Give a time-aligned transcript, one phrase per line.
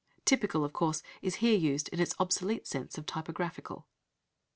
[0.25, 3.85] "Typical," of course, is here used in its obsolete sense of "typographical."